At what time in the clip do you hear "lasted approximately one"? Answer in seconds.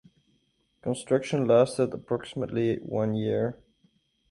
1.45-3.13